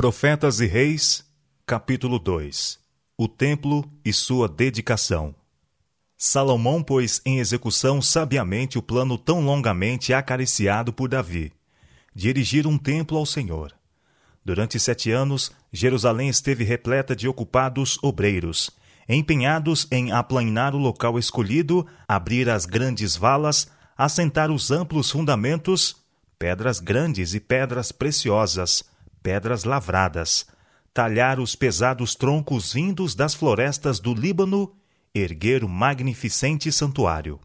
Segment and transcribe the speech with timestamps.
[0.00, 1.26] Profetas e Reis,
[1.66, 2.78] capítulo 2
[3.18, 5.34] O Templo e sua dedicação.
[6.16, 11.52] Salomão pôs em execução sabiamente o plano tão longamente acariciado por Davi,
[12.14, 13.74] de erigir um templo ao Senhor.
[14.42, 18.70] Durante sete anos, Jerusalém esteve repleta de ocupados obreiros,
[19.06, 25.94] empenhados em aplainar o local escolhido, abrir as grandes valas, assentar os amplos fundamentos,
[26.38, 28.88] pedras grandes e pedras preciosas,
[29.22, 30.46] pedras lavradas,
[30.92, 34.72] talhar os pesados troncos vindos das florestas do Líbano,
[35.14, 37.40] erguer o magnificente santuário.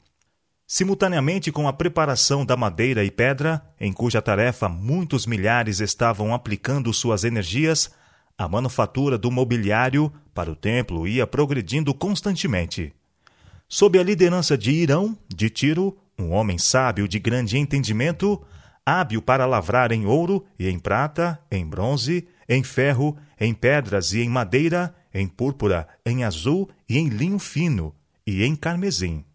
[0.68, 6.92] Simultaneamente com a preparação da madeira e pedra, em cuja tarefa muitos milhares estavam aplicando
[6.92, 7.92] suas energias,
[8.38, 12.94] a manufatura do mobiliário para o templo ia progredindo constantemente.
[13.68, 18.42] Sob a liderança de Irão, de Tiro, um homem sábio de grande entendimento,
[18.86, 24.22] hábil para lavrar em ouro e em prata, em bronze, em ferro, em pedras e
[24.22, 27.96] em madeira, em púrpura, em azul e em linho fino,
[28.28, 29.26] e em carmesim.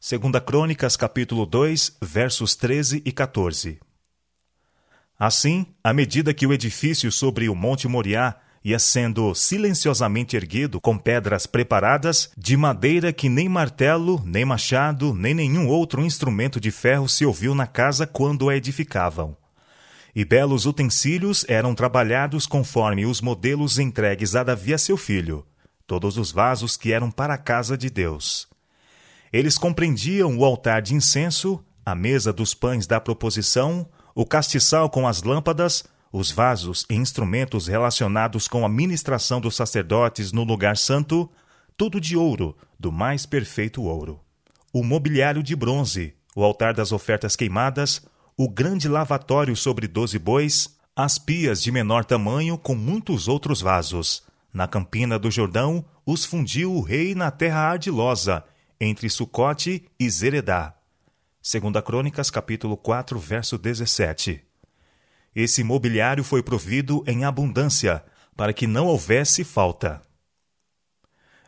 [0.00, 3.80] Segunda Crônicas, capítulo 2, versos 13 e 14.
[5.18, 10.96] Assim, à medida que o edifício sobre o Monte Moriá ia sendo silenciosamente erguido com
[10.96, 17.08] pedras preparadas, de madeira que nem martelo, nem machado, nem nenhum outro instrumento de ferro
[17.08, 19.36] se ouviu na casa quando a edificavam.
[20.14, 25.44] E belos utensílios eram trabalhados conforme os modelos entregues a Davi a seu filho,
[25.86, 28.46] todos os vasos que eram para a casa de Deus.
[29.32, 35.08] Eles compreendiam o altar de incenso, a mesa dos pães da proposição, o castiçal com
[35.08, 41.30] as lâmpadas, os vasos e instrumentos relacionados com a ministração dos sacerdotes no lugar santo,
[41.74, 44.20] tudo de ouro, do mais perfeito ouro.
[44.72, 50.76] O mobiliário de bronze, o altar das ofertas queimadas, o grande lavatório sobre doze bois,
[50.94, 54.22] as pias de menor tamanho com muitos outros vasos.
[54.52, 58.44] Na campina do Jordão, os fundiu o rei na terra ardilosa,
[58.78, 60.74] entre Sucote e Zeredá.
[61.40, 64.51] Segunda Crônicas, capítulo 4, verso 17.
[65.34, 68.04] Esse mobiliário foi provido em abundância,
[68.36, 70.02] para que não houvesse falta.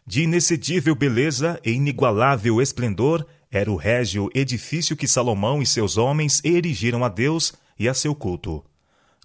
[0.06, 6.43] De inexcedível beleza e inigualável esplendor era o régio edifício que Salomão e seus homens
[6.44, 8.65] erigiram a Deus e a seu culto.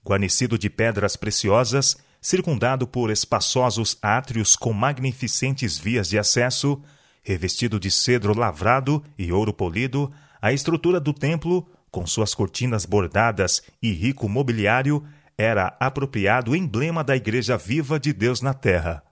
[0.06, 6.82] Guarnecido de pedras preciosas, circundado por espaçosos átrios com magnificentes vias de acesso,
[7.22, 10.12] revestido de cedro lavrado e ouro polido,
[10.42, 15.06] a estrutura do templo com suas cortinas bordadas e rico mobiliário,
[15.38, 19.04] era apropriado emblema da Igreja viva de Deus na Terra,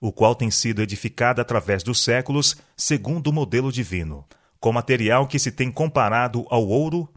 [0.00, 4.26] o qual tem sido edificado através dos séculos segundo o modelo divino,
[4.58, 7.08] com material que se tem comparado ao ouro,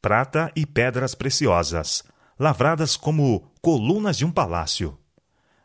[0.00, 2.02] prata e pedras preciosas,
[2.38, 4.98] lavradas como colunas de um palácio.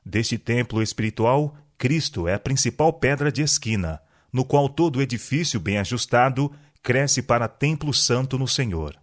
[0.05, 4.01] Deste templo espiritual, Cristo é a principal pedra de esquina,
[4.31, 6.51] no qual todo edifício bem ajustado
[6.87, 8.97] cresce para templo santo no Senhor.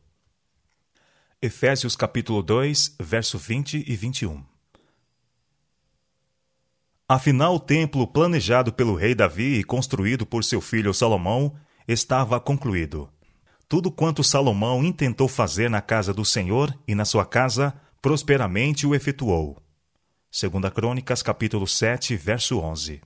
[1.43, 4.43] Efésios capítulo 2, verso 20 e 21.
[7.07, 11.55] Afinal, o templo planejado pelo rei Davi e construído por seu filho Salomão
[11.87, 13.13] estava concluído.
[13.69, 18.95] Tudo quanto Salomão intentou fazer na casa do Senhor e na sua casa, prosperamente o
[18.95, 19.63] efetuou.
[20.31, 23.03] Segunda Crônicas, capítulo 7, verso 11.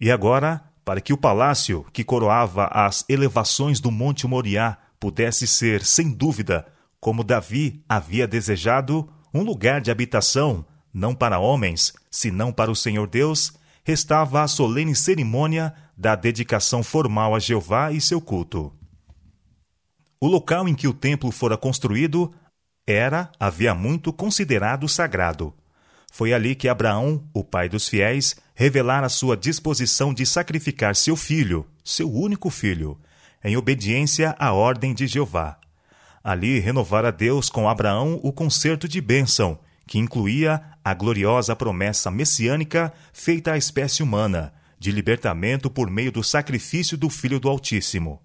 [0.00, 5.84] E agora, para que o palácio que coroava as elevações do Monte Moriá pudesse ser,
[5.84, 6.64] sem dúvida,
[7.00, 10.64] como Davi havia desejado, um lugar de habitação,
[10.94, 13.52] não para homens, senão para o Senhor Deus,
[13.82, 18.72] restava a solene cerimônia da dedicação formal a Jeová e seu culto.
[20.20, 22.32] O local em que o templo fora construído
[22.86, 25.52] era, havia muito, considerado sagrado.
[26.16, 31.66] Foi ali que Abraão, o pai dos fiéis, revelara sua disposição de sacrificar seu filho,
[31.84, 32.98] seu único filho,
[33.44, 35.58] em obediência à ordem de Jeová.
[36.24, 42.94] Ali renovara Deus com Abraão o concerto de bênção, que incluía a gloriosa promessa messiânica
[43.12, 48.22] feita à espécie humana, de libertamento por meio do sacrifício do Filho do Altíssimo.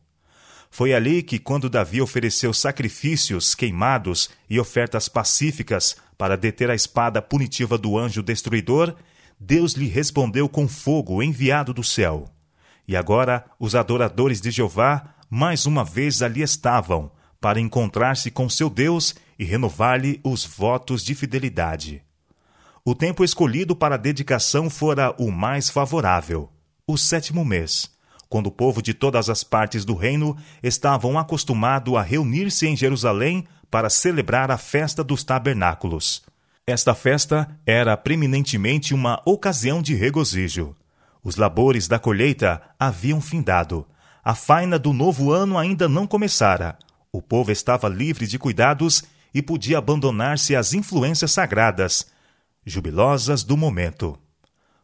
[0.74, 7.22] Foi ali que, quando Davi ofereceu sacrifícios queimados e ofertas pacíficas para deter a espada
[7.22, 8.96] punitiva do anjo destruidor,
[9.38, 12.30] Deus lhe respondeu com fogo enviado do céu.
[12.88, 18.70] E agora os adoradores de Jeová mais uma vez ali estavam, para encontrar-se com seu
[18.70, 22.02] Deus e renovar-lhe os votos de fidelidade.
[22.86, 26.50] O tempo escolhido para a dedicação fora o mais favorável,
[26.88, 27.92] o sétimo mês
[28.32, 33.46] quando o povo de todas as partes do reino estavam acostumados a reunir-se em Jerusalém
[33.70, 36.24] para celebrar a festa dos tabernáculos.
[36.66, 40.74] Esta festa era preeminentemente uma ocasião de regozijo.
[41.22, 43.86] Os labores da colheita haviam findado.
[44.24, 46.80] A faina do novo ano ainda não começara.
[47.12, 52.08] O povo estava livre de cuidados e podia abandonar-se às influências sagradas,
[52.66, 54.18] jubilosas do momento.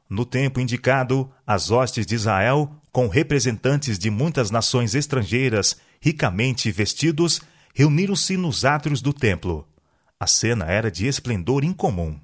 [0.10, 7.42] No tempo indicado, as hostes de Israel, com representantes de muitas nações estrangeiras, ricamente vestidos,
[7.74, 9.68] reuniram-se nos átrios do templo.
[10.20, 12.18] A cena era de esplendor incomum.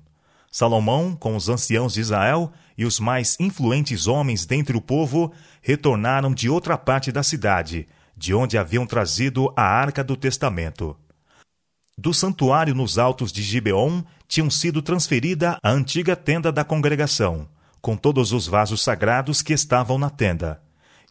[0.51, 6.33] Salomão, com os anciãos de Israel e os mais influentes homens dentre o povo, retornaram
[6.33, 10.95] de outra parte da cidade, de onde haviam trazido a arca do testamento.
[11.97, 17.47] Do santuário nos altos de Gibeon tinham sido transferida a antiga tenda da congregação,
[17.83, 20.61] com todos os vasos sagrados que estavam na tenda.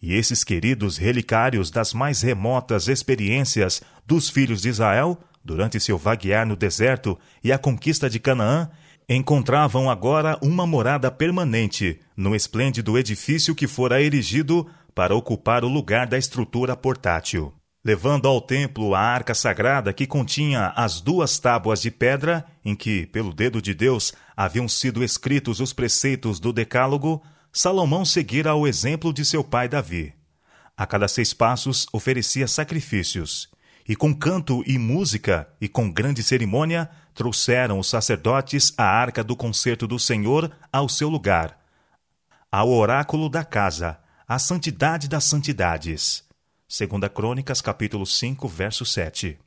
[0.01, 6.47] E esses queridos relicários das mais remotas experiências dos filhos de Israel durante seu vaguear
[6.47, 8.71] no deserto e a conquista de Canaã,
[9.07, 16.07] encontravam agora uma morada permanente no esplêndido edifício que fora erigido para ocupar o lugar
[16.07, 17.53] da estrutura portátil.
[17.85, 23.07] Levando ao templo a arca sagrada que continha as duas tábuas de pedra em que,
[23.07, 29.13] pelo dedo de Deus, haviam sido escritos os preceitos do Decálogo, Salomão seguira o exemplo
[29.13, 30.15] de seu pai Davi.
[30.77, 33.51] A cada seis passos oferecia sacrifícios
[33.87, 39.37] e com canto e música, e com grande cerimônia, trouxeram os sacerdotes a arca do
[39.37, 41.59] concerto do Senhor ao seu lugar,
[42.51, 46.25] ao oráculo da casa, à santidade das santidades.
[46.69, 49.39] Segunda Crônicas, capítulo 5, verso 7.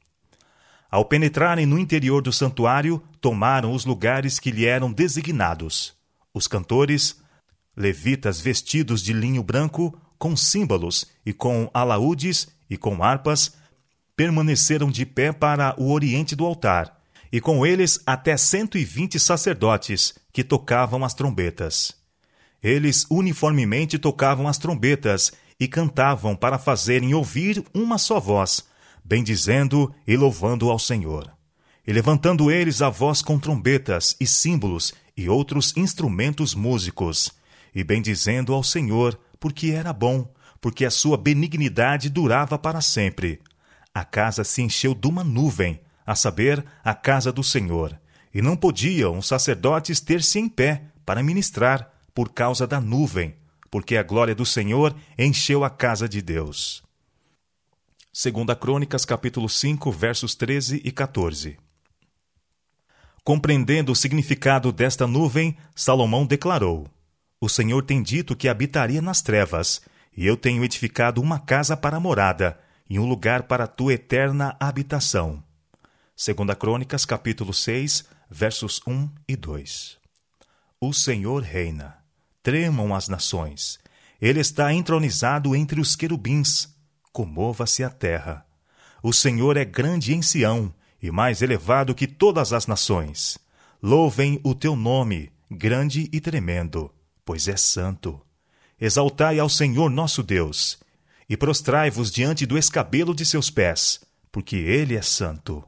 [0.95, 5.93] Ao penetrarem no interior do santuário, tomaram os lugares que lhe eram designados.
[6.33, 7.19] Os cantores,
[7.75, 13.57] levitas vestidos de linho branco, com símbolos e com alaúdes e com harpas,
[14.15, 16.97] permaneceram de pé para o oriente do altar,
[17.29, 21.93] e com eles até cento e vinte sacerdotes que tocavam as trombetas.
[22.63, 28.63] Eles uniformemente tocavam as trombetas e cantavam para fazerem ouvir uma só voz,
[29.05, 31.31] bendizendo e louvando ao Senhor.
[31.87, 37.31] E levantando eles a voz com trombetas e símbolos e outros instrumentos músicos,
[37.73, 40.27] e bendizendo ao Senhor, porque era bom,
[40.59, 43.39] porque a sua benignidade durava para sempre
[43.95, 47.97] a casa se encheu de uma nuvem, a saber, a casa do Senhor,
[48.33, 53.33] e não podiam os sacerdotes ter-se em pé para ministrar por causa da nuvem,
[53.71, 56.83] porque a glória do Senhor encheu a casa de Deus.
[58.17, 61.57] Segunda Crônicas, capítulo 5, versos 13 e 14.
[63.25, 66.87] Compreendendo o significado desta nuvem, Salomão declarou:
[67.41, 69.81] O Senhor tem dito que habitaria nas trevas,
[70.15, 72.57] e eu tenho edificado uma casa para morada,
[72.89, 75.43] e um lugar para a tua eterna habitação.
[76.15, 79.97] Segunda Crônicas, capítulo 6, versos 1 e 2.
[80.79, 81.97] O Senhor reina.
[82.41, 83.77] Tremam as nações.
[84.21, 86.73] Ele está entronizado entre os querubins.
[87.15, 88.45] Comova-se a terra.
[89.01, 93.37] O Senhor é grande em Sião e mais elevado que todas as nações.
[93.81, 98.19] Louvem o teu nome, grande e tremendo, pois é santo.
[98.77, 100.77] Exaltai ao Senhor nosso Deus
[101.29, 105.63] e prostrai-vos diante do escabelo de seus pés, porque ele é santo.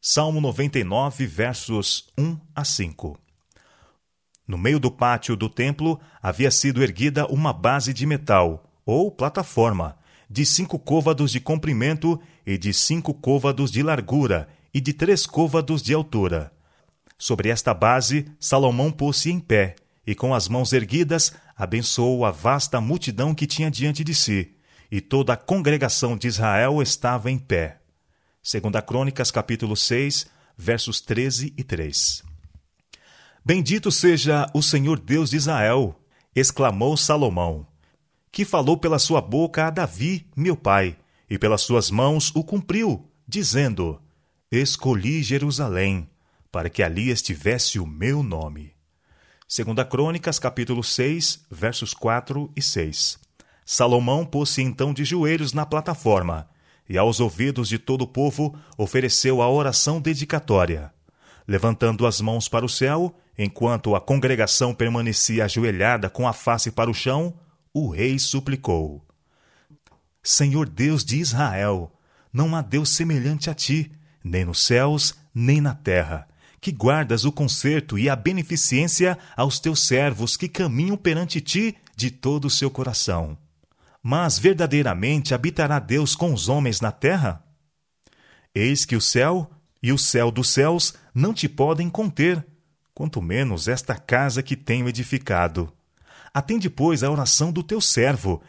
[0.00, 3.20] Salmo 99, versos 1 a 5.
[4.48, 9.98] No meio do pátio do templo havia sido erguida uma base de metal, ou plataforma,
[10.28, 15.82] de cinco côvados de comprimento e de cinco côvados de largura e de três côvados
[15.82, 16.52] de altura.
[17.18, 22.80] Sobre esta base, Salomão pôs-se em pé e, com as mãos erguidas, abençoou a vasta
[22.80, 24.54] multidão que tinha diante de si,
[24.90, 27.80] e toda a congregação de Israel estava em pé.
[28.42, 32.22] Segunda Crônicas, capítulo 6, versos 13 e 3.
[33.44, 35.98] Bendito seja o Senhor Deus de Israel,
[36.34, 37.66] exclamou Salomão,
[38.36, 40.94] que falou pela sua boca a Davi, meu pai,
[41.30, 43.98] e pelas suas mãos o cumpriu, dizendo:
[44.52, 46.06] Escolhi Jerusalém,
[46.52, 48.74] para que ali estivesse o meu nome.
[49.48, 53.18] Segunda Crônicas, capítulo 6, versos 4 e 6.
[53.64, 56.46] Salomão pôs-se então de joelhos na plataforma
[56.86, 60.92] e, aos ouvidos de todo o povo, ofereceu a oração dedicatória.
[61.48, 66.90] Levantando as mãos para o céu, enquanto a congregação permanecia ajoelhada com a face para
[66.90, 67.32] o chão,
[67.78, 69.06] o rei suplicou:
[70.22, 71.92] Senhor Deus de Israel,
[72.32, 73.92] não há Deus semelhante a ti,
[74.24, 76.26] nem nos céus, nem na terra,
[76.58, 82.10] que guardas o conserto e a beneficência aos teus servos que caminham perante ti de
[82.10, 83.36] todo o seu coração.
[84.02, 87.44] Mas verdadeiramente habitará Deus com os homens na terra?
[88.54, 89.50] Eis que o céu,
[89.82, 92.42] e o céu dos céus não te podem conter,
[92.94, 95.70] quanto menos esta casa que tenho edificado.
[96.32, 98.42] Atende, pois, a oração do teu servo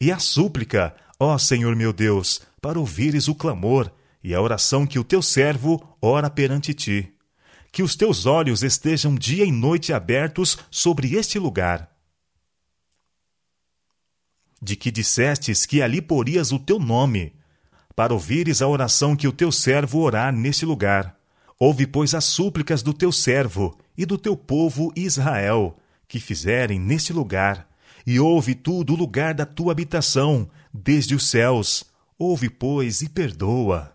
[0.00, 3.90] e a súplica, ó Senhor meu Deus, para ouvires o clamor
[4.22, 7.12] e a oração que o teu servo ora perante ti.
[7.72, 11.90] Que os teus olhos estejam dia e noite abertos sobre este lugar.
[14.60, 17.34] De que dissestes que ali porias o teu nome,
[17.94, 21.18] para ouvires a oração que o teu servo orar neste lugar.
[21.58, 25.76] Ouve, pois, as súplicas do teu servo e do teu povo Israel,
[26.08, 27.68] que fizerem neste lugar,
[28.06, 31.84] e ouve tu do lugar da tua habitação, desde os céus.
[32.18, 33.92] Ouve, pois, e perdoa.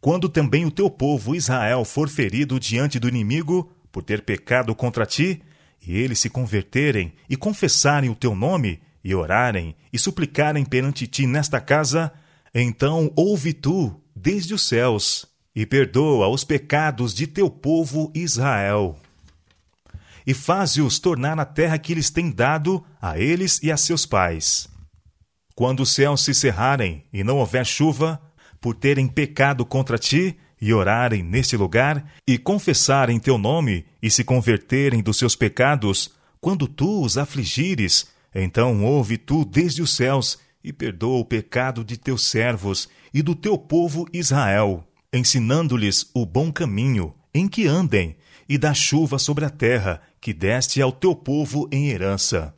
[0.00, 5.06] Quando também o teu povo Israel for ferido diante do inimigo, por ter pecado contra
[5.06, 5.42] ti,
[5.84, 11.26] e eles se converterem e confessarem o teu nome, e orarem e suplicarem perante ti
[11.26, 12.12] nesta casa,
[12.54, 18.98] então ouve tu desde os céus e perdoa os pecados de teu povo Israel.
[20.30, 24.68] E faze-os tornar na terra que lhes tem dado a eles e a seus pais.
[25.56, 28.22] Quando os céus se cerrarem e não houver chuva,
[28.60, 34.22] por terem pecado contra ti, e orarem neste lugar, e confessarem teu nome, e se
[34.22, 40.72] converterem dos seus pecados, quando tu os afligires, então ouve tu desde os céus e
[40.72, 47.16] perdoa o pecado de teus servos e do teu povo Israel, ensinando-lhes o bom caminho
[47.34, 48.16] em que andem,
[48.48, 52.54] e dá chuva sobre a terra que deste ao teu povo em herança.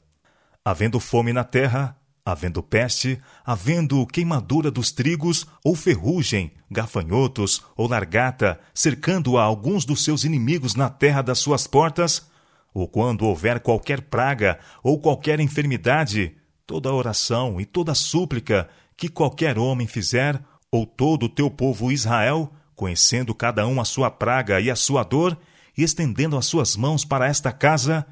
[0.65, 8.61] Havendo fome na terra, havendo peste, havendo queimadura dos trigos, ou ferrugem, gafanhotos ou largata,
[8.75, 12.27] cercando a alguns dos seus inimigos na terra das suas portas,
[12.75, 16.35] ou quando houver qualquer praga ou qualquer enfermidade,
[16.67, 20.41] toda oração e toda súplica que qualquer homem fizer,
[20.71, 25.03] ou todo o teu povo Israel, conhecendo cada um a sua praga e a sua
[25.03, 25.37] dor,
[25.77, 28.07] e estendendo as suas mãos para esta casa,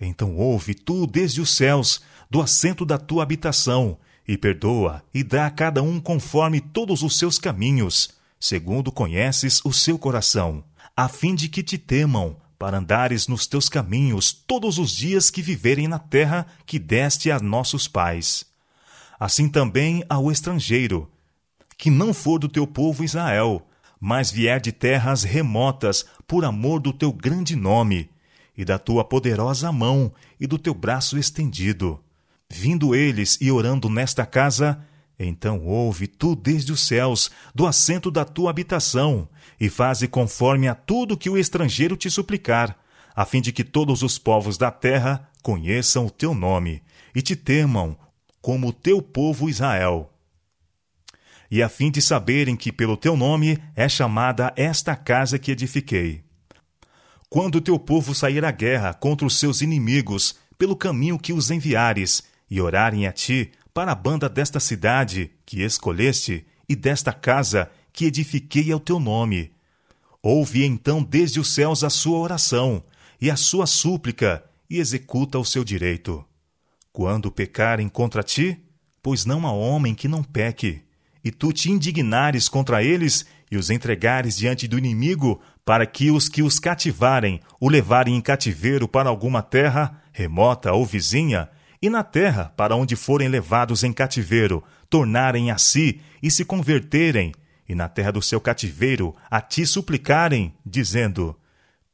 [0.00, 2.00] então ouve tu desde os céus,
[2.30, 7.18] do assento da tua habitação, e perdoa, e dá a cada um conforme todos os
[7.18, 10.62] seus caminhos, segundo conheces o seu coração,
[10.96, 15.40] a fim de que te temam, para andares nos teus caminhos todos os dias que
[15.40, 18.44] viverem na terra que deste a nossos pais.
[19.18, 21.10] Assim também ao estrangeiro,
[21.78, 23.66] que não for do teu povo Israel,
[24.00, 28.08] mas vier de terras remotas por amor do teu grande nome,
[28.56, 32.00] e da tua poderosa mão e do teu braço estendido.
[32.48, 34.84] Vindo eles e orando nesta casa,
[35.18, 39.28] então ouve tu desde os céus, do assento da tua habitação,
[39.60, 42.76] e faze conforme a tudo que o estrangeiro te suplicar,
[43.14, 46.82] a fim de que todos os povos da terra conheçam o teu nome
[47.14, 47.96] e te temam,
[48.40, 50.10] como o teu povo Israel.
[51.50, 56.22] E a fim de saberem que pelo teu nome é chamada esta casa que edifiquei.
[57.28, 61.50] Quando o teu povo sair à guerra contra os seus inimigos, pelo caminho que os
[61.50, 67.70] enviares, e orarem a ti, para a banda desta cidade que escolheste e desta casa
[67.92, 69.52] que edifiquei ao teu nome.
[70.22, 72.82] Ouve então desde os céus a sua oração
[73.20, 76.24] e a sua súplica e executa o seu direito.
[76.92, 78.58] Quando pecarem contra ti,
[79.02, 80.82] pois não há homem que não peque,
[81.24, 86.28] e tu te indignares contra eles e os entregares diante do inimigo, para que os
[86.28, 91.48] que os cativarem o levarem em cativeiro para alguma terra, remota ou vizinha,
[91.82, 97.32] e na terra para onde forem levados em cativeiro, tornarem a si e se converterem,
[97.68, 101.36] e na terra do seu cativeiro a ti suplicarem, dizendo: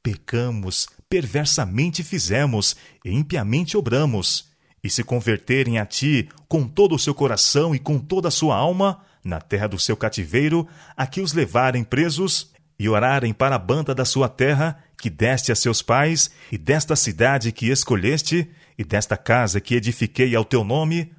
[0.03, 4.51] Pecamos, perversamente fizemos, e impiamente obramos,
[4.83, 8.57] e se converterem a ti com todo o seu coração e com toda a sua
[8.57, 10.67] alma, na terra do seu cativeiro,
[10.97, 15.51] a que os levarem presos, e orarem para a banda da sua terra, que deste
[15.51, 20.63] a seus pais, e desta cidade que escolheste, e desta casa que edifiquei ao teu
[20.63, 21.13] nome,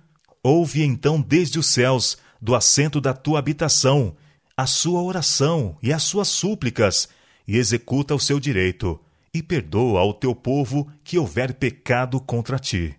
[0.43, 4.15] ouve então desde os céus, do assento da tua habitação,
[4.55, 7.09] a sua oração e as suas súplicas,
[7.47, 8.99] e executa o seu direito,
[9.33, 12.95] e perdoa ao teu povo que houver pecado contra ti.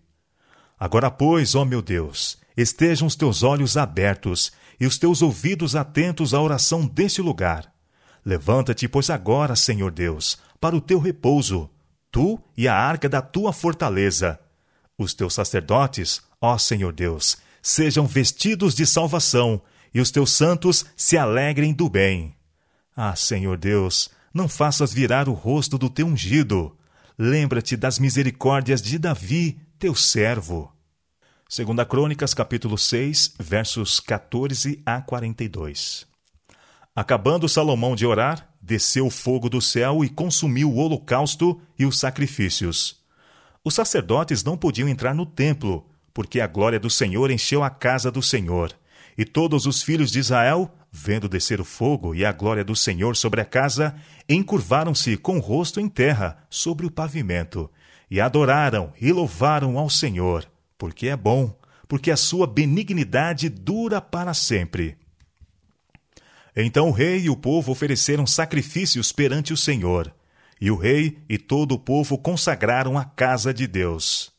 [0.78, 6.34] Agora, pois, ó meu Deus, estejam os teus olhos abertos e os teus ouvidos atentos
[6.34, 7.72] à oração deste lugar.
[8.24, 11.70] Levanta-te, pois, agora, Senhor Deus, para o teu repouso,
[12.10, 14.38] tu e a arca da tua fortaleza,
[14.96, 19.60] os teus sacerdotes, ó Senhor Deus, sejam vestidos de salvação,
[19.94, 22.34] e os teus santos se alegrem do bem.
[22.94, 26.76] Ah, Senhor Deus, não faças virar o rosto do teu ungido.
[27.16, 30.72] Lembra-te das misericórdias de Davi, teu servo.
[31.50, 36.06] Segunda Crônicas, capítulo 6, versos 14 a 42.
[36.94, 41.98] Acabando Salomão de orar, desceu o fogo do céu e consumiu o holocausto e os
[41.98, 43.00] sacrifícios.
[43.64, 48.10] Os sacerdotes não podiam entrar no templo, porque a glória do Senhor encheu a casa
[48.10, 48.70] do Senhor.
[49.16, 53.16] E todos os filhos de Israel, vendo descer o fogo e a glória do Senhor
[53.16, 53.94] sobre a casa,
[54.28, 57.70] encurvaram-se com o rosto em terra, sobre o pavimento,
[58.10, 60.46] e adoraram e louvaram ao Senhor,
[60.78, 61.58] porque é bom,
[61.88, 64.96] porque a sua benignidade dura para sempre.
[66.56, 70.14] Então o rei e o povo ofereceram sacrifícios perante o Senhor,
[70.60, 74.32] e o rei e todo o povo consagraram a casa de Deus.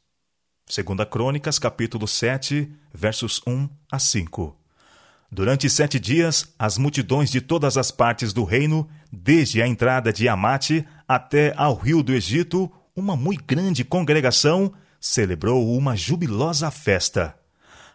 [0.66, 4.56] Segunda Crônicas, capítulo 7, versos 1 a 5.
[5.32, 10.28] Durante sete dias, as multidões de todas as partes do reino, desde a entrada de
[10.28, 17.36] Amate até ao rio do Egito, uma muito grande congregação, celebrou uma jubilosa festa.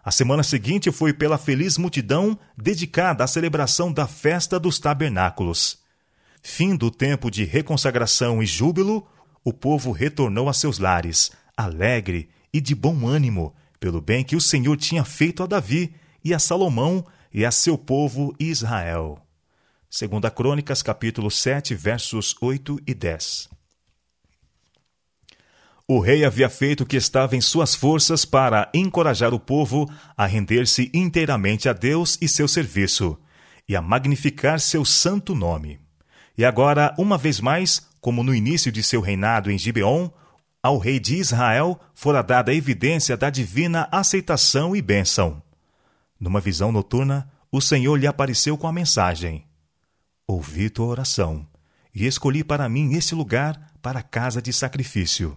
[0.04, 5.78] A semana seguinte foi pela feliz multidão dedicada à celebração da festa dos tabernáculos.
[6.42, 9.06] Fim do tempo de reconsagração e júbilo,
[9.42, 14.40] o povo retornou a seus lares, alegre e de bom ânimo, pelo bem que o
[14.40, 19.18] Senhor tinha feito a Davi e a Salomão e a seu povo Israel.
[19.88, 23.48] Segunda Crônicas, capítulo 7, versos 8 e 10.
[25.86, 29.86] O rei havia feito o que estava em suas forças para encorajar o povo
[30.16, 33.18] a render-se inteiramente a Deus e seu serviço,
[33.68, 35.78] e a magnificar seu santo nome.
[36.38, 40.08] E agora, uma vez mais, como no início de seu reinado em Gibeon,
[40.62, 45.42] ao rei de Israel fora dada a evidência da divina aceitação e bênção.
[46.18, 49.44] Numa visão noturna, o Senhor lhe apareceu com a mensagem:
[50.26, 51.46] Ouvi tua oração,
[51.94, 55.36] e escolhi para mim esse lugar para casa de sacrifício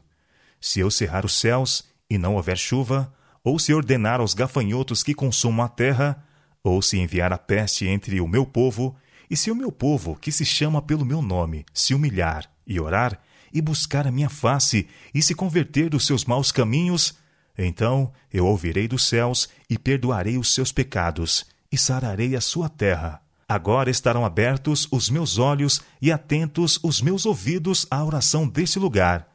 [0.59, 5.13] se eu cerrar os céus e não houver chuva, ou se ordenar aos gafanhotos que
[5.13, 6.23] consumam a terra,
[6.63, 8.95] ou se enviar a peste entre o meu povo,
[9.29, 13.19] e se o meu povo, que se chama pelo meu nome, se humilhar e orar,
[13.53, 17.17] e buscar a minha face, e se converter dos seus maus caminhos,
[17.57, 23.21] então eu ouvirei dos céus e perdoarei os seus pecados, e sararei a sua terra.
[23.47, 29.27] Agora estarão abertos os meus olhos e atentos os meus ouvidos à oração deste lugar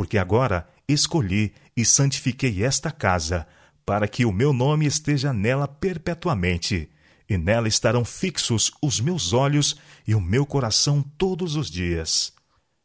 [0.00, 3.46] porque agora escolhi e santifiquei esta casa,
[3.84, 6.88] para que o meu nome esteja nela perpetuamente,
[7.28, 9.76] e nela estarão fixos os meus olhos
[10.06, 12.32] e o meu coração todos os dias.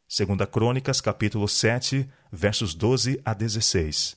[0.08, 4.16] Segunda Crônicas, capítulo 7, versos 12 a 16.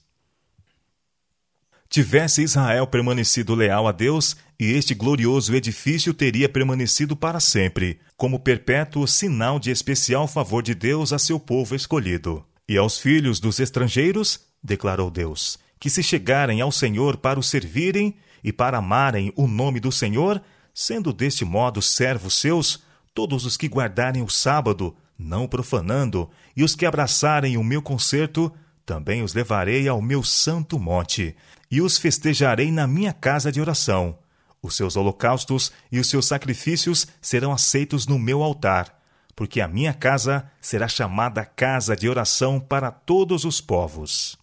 [1.90, 8.40] Tivesse Israel permanecido leal a Deus, e este glorioso edifício teria permanecido para sempre, como
[8.40, 12.46] perpétuo sinal de especial favor de Deus a seu povo escolhido.
[12.70, 18.16] E aos filhos dos estrangeiros, declarou Deus, que se chegarem ao Senhor para o servirem
[18.44, 20.40] e para amarem o nome do Senhor,
[20.72, 26.76] sendo deste modo servos seus, todos os que guardarem o sábado, não profanando, e os
[26.76, 28.54] que abraçarem o meu concerto,
[28.86, 31.36] também os levarei ao meu santo monte,
[31.72, 34.16] e os festejarei na minha casa de oração.
[34.62, 38.99] Os seus holocaustos e os seus sacrifícios serão aceitos no meu altar
[39.40, 44.38] porque a minha casa será chamada casa de oração para todos os povos.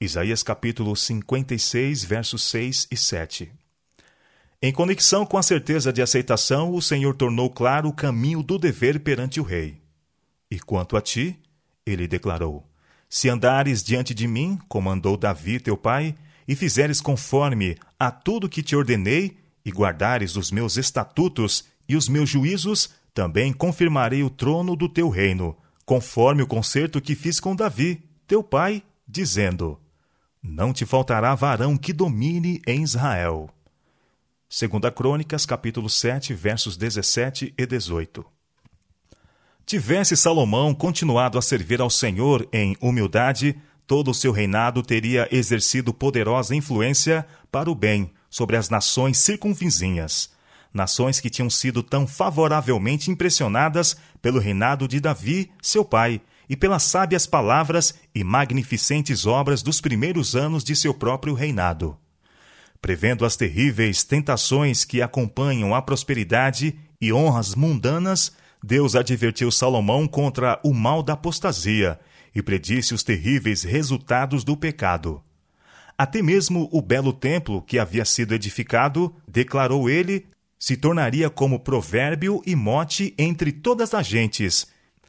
[0.00, 3.52] Isaías capítulo 56, versos 6 e 7.
[4.60, 8.98] Em conexão com a certeza de aceitação, o Senhor tornou claro o caminho do dever
[8.98, 9.80] perante o rei.
[10.50, 11.38] E quanto a ti,
[11.86, 12.68] ele declarou:
[13.08, 16.16] Se andares diante de mim, como andou Davi teu pai,
[16.48, 22.08] e fizeres conforme a tudo que te ordenei, e guardares os meus estatutos e os
[22.08, 27.56] meus juízos, também confirmarei o trono do teu reino, conforme o concerto que fiz com
[27.56, 29.78] Davi, teu pai, dizendo:
[30.42, 33.50] Não te faltará varão que domine em Israel.
[34.48, 38.24] Segunda Crônicas, capítulo 7, versos 17 e 18.
[39.64, 45.94] Tivesse Salomão continuado a servir ao Senhor em humildade, todo o seu reinado teria exercido
[45.94, 50.30] poderosa influência para o bem sobre as nações circunvizinhas
[50.72, 56.82] nações que tinham sido tão favoravelmente impressionadas pelo reinado de Davi, seu pai, e pelas
[56.82, 61.96] sábias palavras e magnificentes obras dos primeiros anos de seu próprio reinado.
[62.82, 70.58] Prevendo as terríveis tentações que acompanham a prosperidade e honras mundanas, Deus advertiu Salomão contra
[70.64, 72.00] o mal da apostasia
[72.34, 75.22] e predisse os terríveis resultados do pecado.
[75.96, 80.26] Até mesmo o belo templo que havia sido edificado, declarou ele,
[80.60, 84.66] se tornaria como provérbio e mote entre todas as gentes.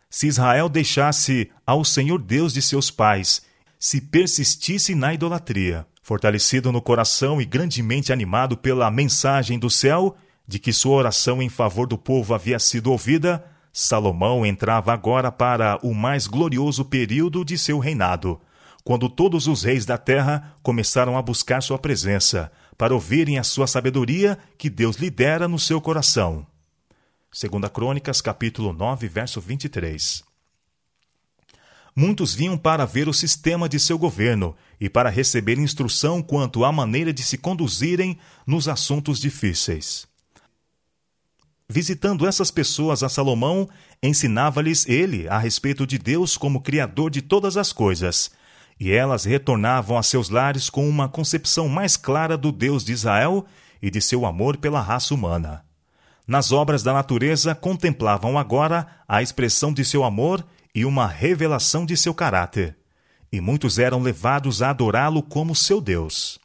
[0.10, 3.42] Se Israel deixasse ao Senhor Deus de seus pais,
[3.78, 10.16] se persistisse na idolatria, fortalecido no coração e grandemente animado pela mensagem do céu,
[10.48, 15.78] de que sua oração em favor do povo havia sido ouvida, Salomão entrava agora para
[15.84, 18.40] o mais glorioso período de seu reinado,
[18.84, 23.68] quando todos os reis da terra começaram a buscar sua presença, para ouvirem a sua
[23.68, 26.46] sabedoria que Deus lhe dera no seu coração.
[27.32, 30.24] Segunda Crônicas, capítulo 9, verso 23.
[31.96, 36.72] Muitos vinham para ver o sistema de seu governo e para receber instrução quanto à
[36.72, 38.18] maneira de se conduzirem
[38.48, 40.08] nos assuntos difíceis.
[41.70, 43.70] Visitando essas pessoas a Salomão,
[44.04, 48.32] ensinava-lhes ele a respeito de Deus como Criador de todas as coisas,
[48.82, 53.46] e elas retornavam a seus lares com uma concepção mais clara do Deus de Israel
[53.80, 55.64] e de seu amor pela raça humana.
[56.28, 61.96] Nas obras da natureza contemplavam agora a expressão de seu amor e uma revelação de
[61.96, 62.76] seu caráter,
[63.32, 66.40] e muitos eram levados a adorá-lo como seu Deus.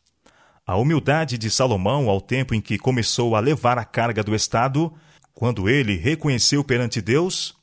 [0.67, 4.93] A humildade de Salomão ao tempo em que começou a levar a carga do Estado
[5.33, 7.57] quando ele reconheceu perante Deus: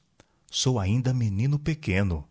[0.50, 2.28] Sou ainda menino pequeno.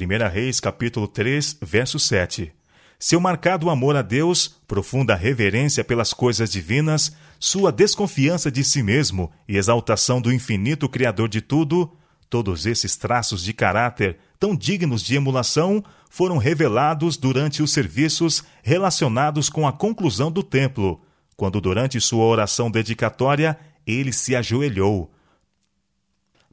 [0.00, 2.50] 1 Reis, capítulo 3, verso 7.
[2.98, 9.30] Seu marcado amor a Deus, profunda reverência pelas coisas divinas, sua desconfiança de si mesmo
[9.46, 11.94] e exaltação do infinito Criador de tudo,
[12.30, 19.50] todos esses traços de caráter tão dignos de emulação foram revelados durante os serviços relacionados
[19.50, 21.02] com a conclusão do templo,
[21.36, 25.12] quando durante sua oração dedicatória ele se ajoelhou,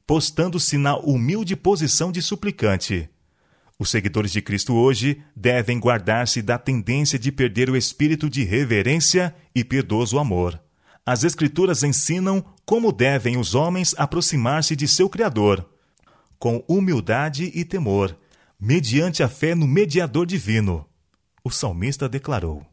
[0.06, 3.08] postando-se na humilde posição de suplicante.
[3.78, 9.32] Os seguidores de Cristo hoje devem guardar-se da tendência de perder o espírito de reverência
[9.54, 10.60] e piedoso amor.
[11.06, 15.64] As Escrituras ensinam como devem os homens aproximar-se de seu Criador,
[16.38, 18.18] com humildade e temor,
[18.60, 20.84] mediante a fé no mediador divino.
[21.44, 22.66] O salmista declarou.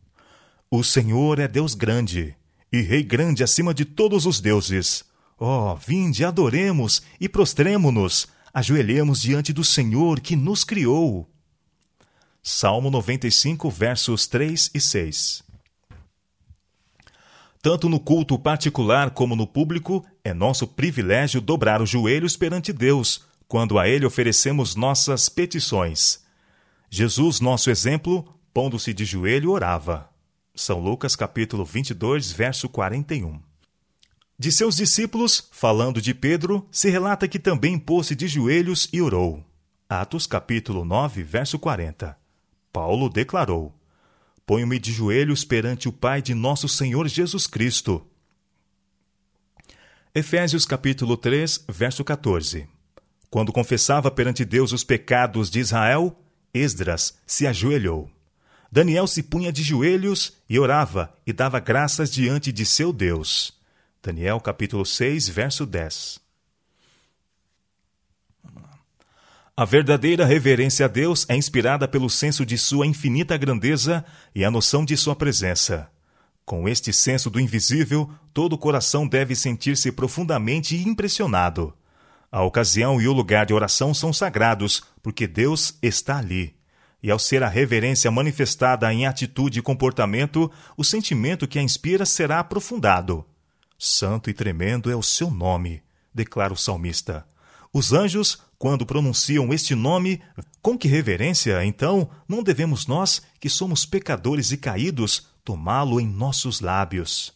[0.72, 2.36] O Senhor é Deus grande,
[2.74, 5.06] e Rei grande acima de todos os deuses.
[5.38, 11.30] Oh, vinde, adoremos e prostremo-nos, ajoelhemos diante do Senhor que nos criou.
[12.41, 15.44] Salmo 95, versos 3 e 6.
[17.62, 23.26] Tanto no culto particular como no público, é nosso privilégio dobrar os joelhos perante Deus,
[23.46, 26.24] quando a Ele oferecemos nossas petições.
[26.89, 30.10] Jesus, nosso exemplo, pondo-se de joelho, orava.
[30.56, 33.38] São Lucas capítulo 22, verso 41.
[34.38, 39.41] De seus discípulos, falando de Pedro, se relata que também pôs-se de joelhos e orou.
[39.88, 42.17] Atos capítulo 9, verso 40.
[42.74, 43.74] Paulo declarou:
[44.45, 48.06] Ponho-me de joelhos perante o Pai de nosso Senhor Jesus Cristo.
[50.13, 52.67] Efésios capítulo 3, verso 14.
[53.30, 56.13] Quando confessava perante Deus os pecados de Israel,
[56.54, 58.12] Esdras se ajoelhou.
[58.69, 63.56] Daniel se punha de joelhos e orava e dava graças diante de seu Deus.
[64.06, 66.20] Daniel capítulo 6, verso 10.
[69.58, 74.52] A verdadeira reverência a Deus é inspirada pelo senso de sua infinita grandeza e a
[74.52, 75.89] noção de sua presença.
[76.46, 81.74] Com este senso do invisível, todo o coração deve sentir-se profundamente impressionado.
[82.32, 86.54] A ocasião e o lugar de oração são sagrados, porque Deus está ali
[87.02, 92.04] e ao ser a reverência manifestada em atitude e comportamento, o sentimento que a inspira
[92.04, 93.26] será aprofundado.
[93.78, 95.84] Santo e tremendo é o seu nome,
[96.14, 97.26] declara o salmista.
[97.74, 100.22] Os anjos, quando pronunciam este nome,
[100.62, 106.62] com que reverência, então, não devemos nós, que somos pecadores e caídos, tomá-lo em nossos
[106.62, 107.34] lábios?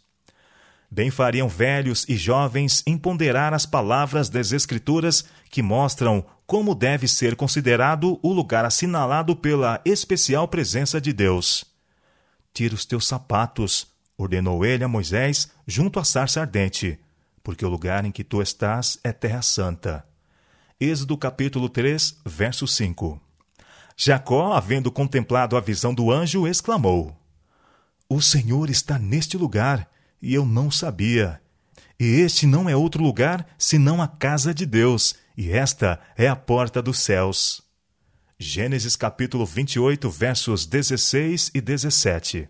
[0.89, 7.07] Bem fariam velhos e jovens em ponderar as palavras das Escrituras que mostram como deve
[7.07, 11.63] ser considerado o lugar assinalado pela especial presença de Deus.
[12.51, 13.88] Tira os teus sapatos,
[14.19, 16.99] ordenou ele a Moisés, junto à sarça ardente,
[17.41, 20.05] porque o lugar em que tu estás é terra santa.
[20.77, 23.19] Êxodo capítulo 3, verso 5.
[23.95, 27.17] Jacó, havendo contemplado a visão do anjo, exclamou:
[28.09, 29.89] O Senhor está neste lugar
[30.21, 31.41] e eu não sabia.
[31.97, 36.35] E este não é outro lugar senão a casa de Deus, e esta é a
[36.35, 37.61] porta dos céus.
[38.37, 42.49] Gênesis capítulo 28, versos 16 e 17.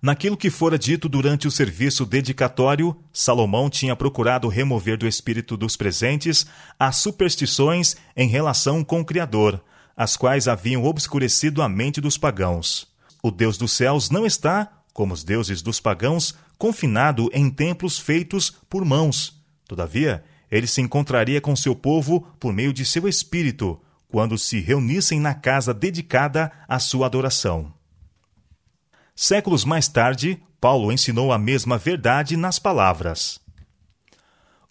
[0.00, 5.76] Naquilo que fora dito durante o serviço dedicatório, Salomão tinha procurado remover do espírito dos
[5.76, 6.46] presentes
[6.78, 9.60] as superstições em relação com o Criador,
[9.96, 12.86] as quais haviam obscurecido a mente dos pagãos.
[13.20, 18.50] O Deus dos céus não está como os deuses dos pagãos, confinado em templos feitos
[18.68, 19.40] por mãos.
[19.68, 25.20] Todavia, ele se encontraria com seu povo por meio de seu espírito, quando se reunissem
[25.20, 27.72] na casa dedicada à sua adoração.
[29.20, 33.40] Séculos mais tarde, Paulo ensinou a mesma verdade nas palavras: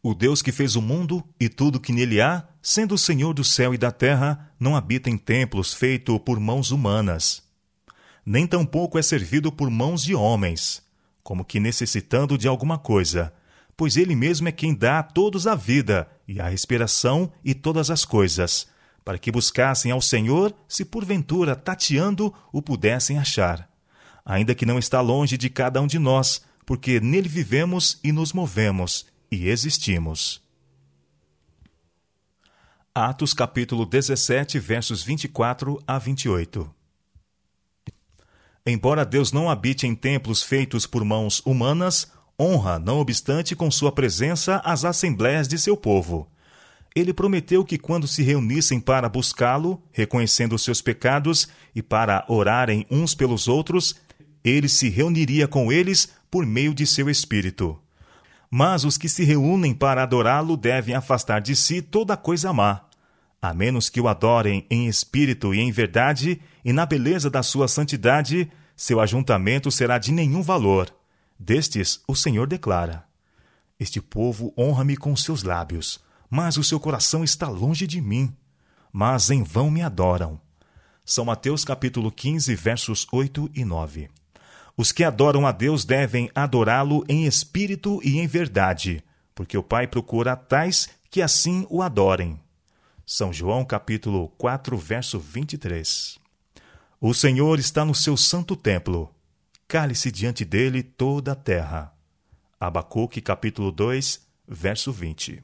[0.02, 3.44] O Deus que fez o mundo e tudo que nele há, sendo o Senhor do
[3.44, 7.44] céu e da terra, não habita em templos feitos por mãos humanas.
[8.26, 10.82] Nem tampouco é servido por mãos de homens,
[11.22, 13.34] como que necessitando de alguma coisa,
[13.76, 17.92] pois ele mesmo é quem dá a todos a vida e a respiração e todas
[17.92, 18.66] as coisas,
[19.04, 23.68] para que buscassem ao Senhor, se porventura tateando o pudessem achar
[24.28, 28.34] ainda que não está longe de cada um de nós, porque nele vivemos e nos
[28.34, 30.46] movemos e existimos.
[32.94, 36.70] Atos capítulo 17, versos 24 a 28.
[38.66, 43.94] Embora Deus não habite em templos feitos por mãos humanas, honra, não obstante, com sua
[43.94, 46.30] presença as assembléias de seu povo.
[46.94, 53.16] Ele prometeu que quando se reunissem para buscá-lo, reconhecendo seus pecados e para orarem uns
[53.16, 53.96] pelos outros,
[54.48, 57.80] ele se reuniria com eles por meio de seu espírito.
[58.50, 62.82] Mas os que se reúnem para adorá-lo devem afastar de si toda coisa má,
[63.42, 67.68] a menos que o adorem em espírito e em verdade, e na beleza da sua
[67.68, 70.94] santidade, seu ajuntamento será de nenhum valor.
[71.40, 73.06] Destes, o Senhor declara:
[73.80, 78.34] Este povo honra-me com seus lábios, mas o seu coração está longe de mim.
[78.92, 80.40] Mas em vão me adoram.
[81.06, 84.10] São Mateus capítulo 15, versos 8 e 9.
[84.80, 89.88] Os que adoram a Deus devem adorá-lo em espírito e em verdade, porque o Pai
[89.88, 92.40] procura tais que assim o adorem.
[93.04, 96.20] São João capítulo 4, verso 23.
[97.02, 99.12] O Senhor está no seu santo templo.
[99.68, 101.92] Cale-se diante dele toda a terra.
[102.60, 105.42] Abacuque capítulo 2, verso 20.